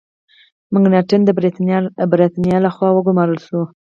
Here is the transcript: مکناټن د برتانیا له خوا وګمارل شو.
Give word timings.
مکناټن 0.73 1.21
د 1.25 1.29
برتانیا 2.11 2.57
له 2.65 2.69
خوا 2.75 2.89
وګمارل 2.93 3.39
شو. 3.45 3.61